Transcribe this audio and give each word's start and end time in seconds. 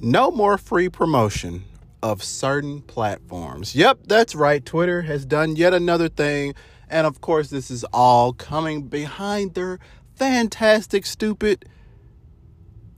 No 0.00 0.30
more 0.30 0.58
free 0.58 0.88
promotion 0.88 1.64
of 2.04 2.22
certain 2.22 2.82
platforms. 2.82 3.74
Yep, 3.74 4.00
that's 4.06 4.36
right. 4.36 4.64
Twitter 4.64 5.02
has 5.02 5.26
done 5.26 5.56
yet 5.56 5.74
another 5.74 6.08
thing. 6.08 6.54
And 6.88 7.04
of 7.04 7.20
course, 7.20 7.50
this 7.50 7.68
is 7.68 7.82
all 7.92 8.32
coming 8.32 8.82
behind 8.82 9.54
their 9.54 9.80
fantastic, 10.14 11.04
stupid, 11.04 11.64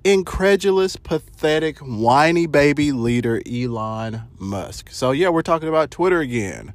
incredulous, 0.05 0.97
pathetic, 0.97 1.79
whiny 1.79 2.47
baby 2.47 2.93
leader, 2.93 3.41
Elon 3.51 4.25
Musk. 4.39 4.91
So, 4.91 5.13
yeah, 5.13 5.31
we're 5.31 5.41
talking 5.41 5.71
about 5.71 5.91
Twitter 5.91 6.21
again. 6.21 6.75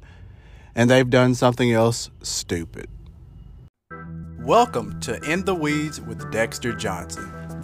And 0.74 0.90
they've 0.90 1.08
done 1.08 1.36
something 1.36 1.70
else 1.70 2.10
stupid. 2.22 2.88
Welcome 4.40 4.98
to 5.00 5.22
In 5.22 5.44
the 5.44 5.54
Weeds 5.54 6.00
with 6.00 6.32
Dexter 6.32 6.72
Johnson. 6.72 7.45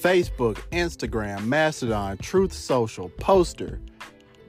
Facebook, 0.00 0.56
Instagram, 0.70 1.44
Mastodon, 1.46 2.16
Truth 2.18 2.52
Social, 2.52 3.08
Poster. 3.10 3.80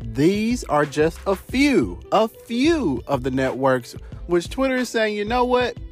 These 0.02 0.64
are 0.66 0.86
just 0.86 1.20
a 1.28 1.36
few, 1.36 2.00
a 2.12 2.28
few 2.28 3.04
of 3.08 3.24
the 3.24 3.32
networks 3.32 3.96
which 4.28 4.50
Twitter 4.50 4.78
is 4.78 4.90
saying, 4.90 5.16
you 5.16 5.26
know 5.26 5.46
what? 5.46 5.78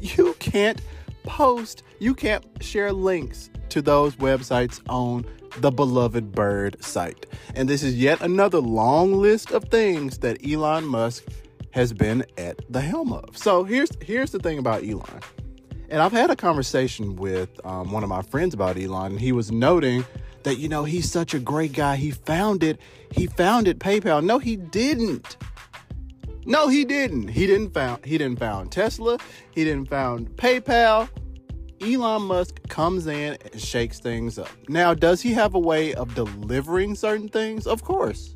You 0.00 0.34
can't 0.38 0.80
post, 1.24 1.82
you 1.98 2.14
can't 2.14 2.44
share 2.60 2.92
links 2.92 3.50
to 3.68 3.82
those 3.82 4.16
websites 4.16 4.80
on 4.88 5.26
the 5.58 5.70
beloved 5.70 6.32
bird 6.32 6.82
site. 6.82 7.26
And 7.54 7.68
this 7.68 7.82
is 7.82 7.94
yet 7.94 8.20
another 8.22 8.58
long 8.58 9.12
list 9.14 9.50
of 9.50 9.64
things 9.64 10.18
that 10.18 10.38
Elon 10.46 10.84
Musk 10.84 11.24
has 11.70 11.92
been 11.92 12.24
at 12.38 12.60
the 12.70 12.80
helm 12.80 13.12
of. 13.12 13.36
So 13.36 13.64
here's 13.64 13.90
here's 14.00 14.30
the 14.30 14.38
thing 14.38 14.58
about 14.58 14.82
Elon. 14.82 15.20
And 15.88 16.02
I've 16.02 16.12
had 16.12 16.30
a 16.30 16.36
conversation 16.36 17.16
with 17.16 17.64
um, 17.64 17.92
one 17.92 18.02
of 18.02 18.08
my 18.08 18.22
friends 18.22 18.54
about 18.54 18.76
Elon, 18.76 19.12
and 19.12 19.20
he 19.20 19.32
was 19.32 19.52
noting 19.52 20.04
that 20.42 20.58
you 20.58 20.68
know 20.68 20.84
he's 20.84 21.10
such 21.10 21.34
a 21.34 21.38
great 21.38 21.72
guy. 21.72 21.96
He 21.96 22.10
founded 22.10 22.78
he 23.10 23.26
founded 23.26 23.78
PayPal. 23.80 24.24
No, 24.24 24.38
he 24.38 24.56
didn't. 24.56 25.36
No, 26.44 26.68
he 26.68 26.84
didn't. 26.84 27.28
He 27.28 27.46
didn't 27.46 27.70
found 27.74 28.04
he 28.04 28.18
didn't 28.18 28.38
found 28.38 28.70
Tesla. 28.70 29.18
He 29.52 29.64
didn't 29.64 29.88
found 29.88 30.30
PayPal. 30.36 31.08
Elon 31.82 32.22
Musk 32.22 32.66
comes 32.68 33.06
in 33.06 33.36
and 33.52 33.60
shakes 33.60 33.98
things 33.98 34.38
up. 34.38 34.48
Now, 34.68 34.94
does 34.94 35.20
he 35.20 35.32
have 35.34 35.54
a 35.54 35.58
way 35.58 35.92
of 35.94 36.14
delivering 36.14 36.94
certain 36.94 37.28
things? 37.28 37.66
Of 37.66 37.82
course. 37.82 38.34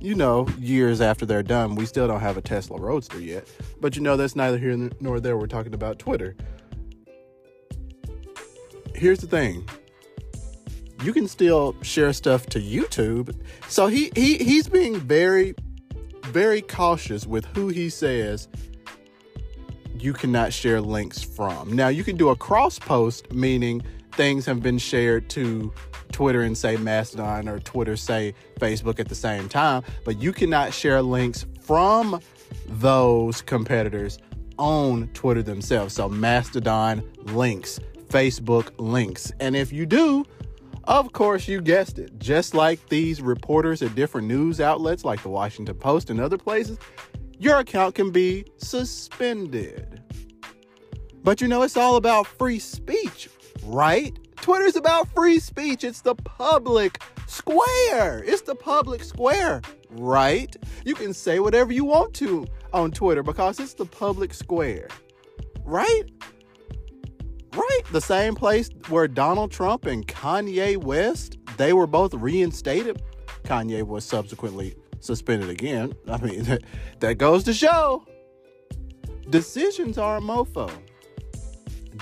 You 0.00 0.16
know, 0.16 0.48
years 0.58 1.00
after 1.00 1.24
they're 1.24 1.44
done, 1.44 1.76
we 1.76 1.86
still 1.86 2.08
don't 2.08 2.20
have 2.20 2.36
a 2.36 2.42
Tesla 2.42 2.78
Roadster 2.78 3.20
yet. 3.20 3.48
But 3.80 3.94
you 3.94 4.02
know, 4.02 4.16
that's 4.16 4.34
neither 4.34 4.58
here 4.58 4.90
nor 5.00 5.20
there. 5.20 5.36
We're 5.36 5.46
talking 5.46 5.74
about 5.74 6.00
Twitter. 6.00 6.34
Here's 9.02 9.18
the 9.18 9.26
thing 9.26 9.68
you 11.02 11.12
can 11.12 11.26
still 11.26 11.74
share 11.82 12.12
stuff 12.12 12.46
to 12.46 12.60
YouTube. 12.60 13.34
So 13.66 13.88
he, 13.88 14.12
he 14.14 14.38
he's 14.38 14.68
being 14.68 15.00
very 15.00 15.56
very 16.26 16.62
cautious 16.62 17.26
with 17.26 17.44
who 17.46 17.66
he 17.66 17.90
says 17.90 18.46
you 19.98 20.12
cannot 20.12 20.52
share 20.52 20.80
links 20.80 21.20
from. 21.20 21.72
Now 21.72 21.88
you 21.88 22.04
can 22.04 22.16
do 22.16 22.28
a 22.28 22.36
cross 22.36 22.78
post 22.78 23.32
meaning 23.32 23.82
things 24.12 24.46
have 24.46 24.62
been 24.62 24.78
shared 24.78 25.28
to 25.30 25.72
Twitter 26.12 26.42
and 26.42 26.56
say 26.56 26.76
Mastodon 26.76 27.48
or 27.48 27.58
Twitter 27.58 27.96
say 27.96 28.36
Facebook 28.60 29.00
at 29.00 29.08
the 29.08 29.16
same 29.16 29.48
time, 29.48 29.82
but 30.04 30.22
you 30.22 30.32
cannot 30.32 30.72
share 30.72 31.02
links 31.02 31.44
from 31.60 32.20
those 32.68 33.42
competitors 33.42 34.20
on 34.58 35.08
Twitter 35.08 35.42
themselves. 35.42 35.92
So 35.94 36.08
Mastodon 36.08 37.02
links, 37.32 37.80
Facebook 38.12 38.70
links. 38.76 39.32
And 39.40 39.56
if 39.56 39.72
you 39.72 39.86
do, 39.86 40.24
of 40.84 41.12
course, 41.12 41.48
you 41.48 41.62
guessed 41.62 41.98
it. 41.98 42.18
Just 42.18 42.54
like 42.54 42.88
these 42.88 43.22
reporters 43.22 43.80
at 43.80 43.94
different 43.94 44.28
news 44.28 44.60
outlets 44.60 45.04
like 45.04 45.22
the 45.22 45.30
Washington 45.30 45.74
Post 45.76 46.10
and 46.10 46.20
other 46.20 46.36
places, 46.36 46.78
your 47.38 47.58
account 47.58 47.94
can 47.94 48.10
be 48.10 48.44
suspended. 48.58 50.02
But 51.24 51.40
you 51.40 51.48
know, 51.48 51.62
it's 51.62 51.76
all 51.76 51.96
about 51.96 52.26
free 52.26 52.58
speech, 52.58 53.30
right? 53.64 54.16
Twitter's 54.36 54.76
about 54.76 55.08
free 55.14 55.38
speech. 55.38 55.82
It's 55.82 56.02
the 56.02 56.16
public 56.16 57.00
square. 57.26 58.22
It's 58.24 58.42
the 58.42 58.56
public 58.56 59.04
square, 59.04 59.62
right? 59.90 60.54
You 60.84 60.94
can 60.94 61.14
say 61.14 61.38
whatever 61.38 61.72
you 61.72 61.84
want 61.84 62.12
to 62.14 62.46
on 62.72 62.90
Twitter 62.90 63.22
because 63.22 63.58
it's 63.60 63.74
the 63.74 63.86
public 63.86 64.34
square, 64.34 64.88
right? 65.64 66.04
Right. 67.54 67.82
The 67.90 68.00
same 68.00 68.34
place 68.34 68.70
where 68.88 69.06
Donald 69.06 69.50
Trump 69.50 69.84
and 69.84 70.06
Kanye 70.06 70.76
West, 70.76 71.38
they 71.56 71.72
were 71.72 71.86
both 71.86 72.14
reinstated. 72.14 73.02
Kanye 73.44 73.82
was 73.82 74.04
subsequently 74.04 74.74
suspended 75.00 75.50
again. 75.50 75.92
I 76.08 76.18
mean, 76.18 76.42
that, 76.44 76.62
that 77.00 77.18
goes 77.18 77.44
to 77.44 77.54
show 77.54 78.06
decisions 79.30 79.98
are 79.98 80.18
a 80.18 80.20
mofo. 80.20 80.70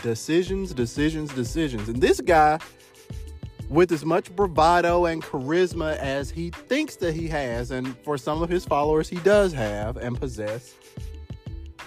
Decisions, 0.02 0.72
decisions, 0.72 1.32
decisions. 1.32 1.88
And 1.88 2.00
this 2.00 2.20
guy, 2.20 2.58
with 3.68 3.92
as 3.92 4.04
much 4.04 4.34
bravado 4.34 5.06
and 5.06 5.22
charisma 5.22 5.96
as 5.96 6.30
he 6.30 6.50
thinks 6.50 6.96
that 6.96 7.14
he 7.14 7.28
has, 7.28 7.70
and 7.70 7.96
for 8.04 8.16
some 8.16 8.42
of 8.42 8.48
his 8.48 8.64
followers, 8.64 9.08
he 9.08 9.16
does 9.18 9.52
have 9.52 9.96
and 9.96 10.18
possess, 10.18 10.74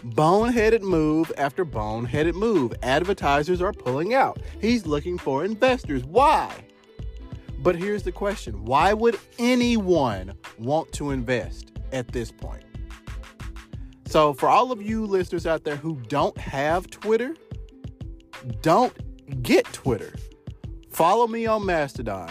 boneheaded 0.06 0.81
move 0.81 1.31
after 1.38 1.66
boneheaded 1.66 2.36
move. 2.36 2.74
Advertisers 2.84 3.62
are 3.62 3.74
pulling 3.74 4.14
out. 4.14 4.40
He's 4.62 4.86
looking 4.86 5.18
for 5.18 5.46
investors. 5.46 6.03
Why? 6.03 6.53
But 7.59 7.75
here's 7.75 8.03
the 8.03 8.12
question 8.12 8.66
why 8.66 8.94
would 8.94 9.18
anyone 9.40 10.34
want 10.59 10.92
to 10.94 11.12
invest 11.12 11.72
at 11.92 12.09
this 12.09 12.31
point? 12.31 12.63
So, 14.06 14.34
for 14.34 14.50
all 14.50 14.72
of 14.72 14.81
you 14.81 15.06
listeners 15.06 15.47
out 15.47 15.63
there 15.63 15.78
who 15.78 15.96
don't 16.08 16.38
have 16.38 16.90
Twitter, 16.90 17.36
don't 18.62 19.42
get 19.42 19.66
Twitter. 19.72 20.13
Follow 20.90 21.25
me 21.25 21.46
on 21.47 21.66
Mastodon, 21.66 22.30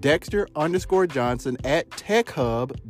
Dexter 0.00 0.48
underscore 0.56 1.06
Johnson 1.06 1.56
at 1.62 1.88
techhub.social 1.90 2.80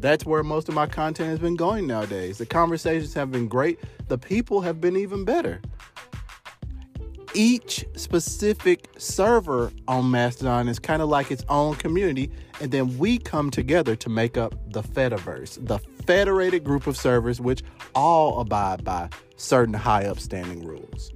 that's 0.00 0.24
where 0.24 0.42
most 0.42 0.68
of 0.68 0.74
my 0.74 0.86
content 0.86 1.30
has 1.30 1.38
been 1.38 1.56
going 1.56 1.86
nowadays. 1.86 2.38
The 2.38 2.46
conversations 2.46 3.14
have 3.14 3.30
been 3.30 3.48
great, 3.48 3.78
the 4.08 4.18
people 4.18 4.60
have 4.60 4.80
been 4.80 4.96
even 4.96 5.24
better. 5.24 5.60
Each 7.34 7.84
specific 7.94 8.88
server 8.96 9.70
on 9.86 10.10
Mastodon 10.10 10.68
is 10.68 10.78
kind 10.78 11.02
of 11.02 11.08
like 11.08 11.30
its 11.30 11.44
own 11.48 11.74
community, 11.76 12.30
and 12.60 12.70
then 12.70 12.96
we 12.98 13.18
come 13.18 13.50
together 13.50 13.94
to 13.96 14.08
make 14.08 14.36
up 14.36 14.54
the 14.72 14.82
Fediverse, 14.82 15.64
the 15.64 15.78
federated 16.06 16.64
group 16.64 16.86
of 16.86 16.96
servers 16.96 17.40
which 17.40 17.62
all 17.94 18.40
abide 18.40 18.82
by 18.82 19.10
certain 19.36 19.74
high 19.74 20.06
upstanding 20.06 20.64
rules. 20.64 21.12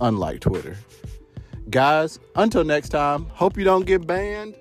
Unlike 0.00 0.40
Twitter. 0.40 0.76
Guys, 1.70 2.18
until 2.36 2.62
next 2.64 2.90
time, 2.90 3.26
hope 3.30 3.56
you 3.56 3.64
don't 3.64 3.86
get 3.86 4.06
banned. 4.06 4.54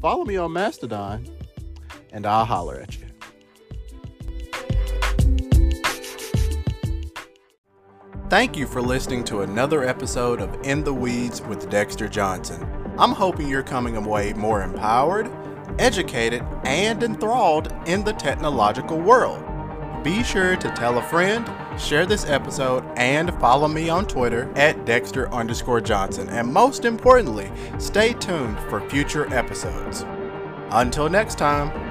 Follow 0.00 0.24
me 0.24 0.36
on 0.36 0.52
Mastodon 0.52 1.26
and 2.14 2.24
I'll 2.24 2.44
holler 2.44 2.80
at 2.80 2.96
you. 2.96 3.04
Thank 8.30 8.56
you 8.56 8.66
for 8.66 8.80
listening 8.80 9.22
to 9.24 9.42
another 9.42 9.86
episode 9.86 10.40
of 10.40 10.56
In 10.64 10.82
the 10.82 10.94
Weeds 10.94 11.42
with 11.42 11.68
Dexter 11.68 12.08
Johnson. 12.08 12.66
I'm 12.98 13.12
hoping 13.12 13.48
you're 13.48 13.62
coming 13.62 13.96
away 13.96 14.32
more 14.32 14.62
empowered, 14.62 15.30
educated, 15.78 16.42
and 16.64 17.02
enthralled 17.02 17.72
in 17.86 18.02
the 18.02 18.12
technological 18.12 18.98
world. 18.98 19.44
Be 20.02 20.22
sure 20.22 20.56
to 20.56 20.70
tell 20.70 20.98
a 20.98 21.02
friend, 21.02 21.48
share 21.80 22.06
this 22.06 22.24
episode, 22.26 22.84
and 22.96 23.32
follow 23.40 23.68
me 23.68 23.88
on 23.88 24.06
Twitter 24.06 24.50
at 24.54 24.84
Dexter 24.84 25.32
underscore 25.32 25.80
Johnson. 25.80 26.28
And 26.28 26.52
most 26.52 26.84
importantly, 26.84 27.50
stay 27.78 28.14
tuned 28.14 28.58
for 28.70 28.88
future 28.88 29.32
episodes. 29.34 30.04
Until 30.70 31.08
next 31.08 31.38
time. 31.38 31.83